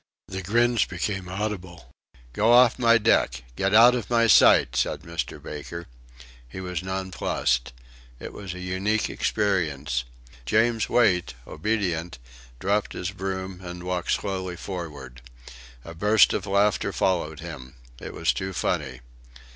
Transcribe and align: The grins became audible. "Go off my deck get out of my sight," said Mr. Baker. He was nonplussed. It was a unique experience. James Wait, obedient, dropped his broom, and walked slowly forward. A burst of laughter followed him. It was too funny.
The 0.27 0.41
grins 0.41 0.85
became 0.85 1.29
audible. 1.29 1.91
"Go 2.33 2.51
off 2.51 2.79
my 2.79 2.97
deck 2.97 3.43
get 3.55 3.71
out 3.75 3.93
of 3.93 4.09
my 4.09 4.25
sight," 4.25 4.75
said 4.75 5.01
Mr. 5.01 5.39
Baker. 5.39 5.85
He 6.49 6.59
was 6.59 6.81
nonplussed. 6.81 7.71
It 8.19 8.33
was 8.33 8.55
a 8.55 8.59
unique 8.59 9.11
experience. 9.11 10.03
James 10.43 10.89
Wait, 10.89 11.35
obedient, 11.45 12.17
dropped 12.57 12.93
his 12.93 13.11
broom, 13.11 13.61
and 13.63 13.83
walked 13.83 14.13
slowly 14.13 14.55
forward. 14.55 15.21
A 15.85 15.93
burst 15.93 16.33
of 16.33 16.47
laughter 16.47 16.91
followed 16.91 17.41
him. 17.41 17.75
It 17.99 18.11
was 18.15 18.33
too 18.33 18.53
funny. 18.53 19.01